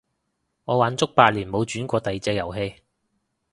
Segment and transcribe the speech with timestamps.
[0.63, 2.77] 我玩足八年冇轉過第隻遊戲